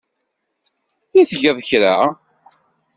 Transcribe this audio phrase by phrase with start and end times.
[1.19, 1.95] I tgeḍ kra?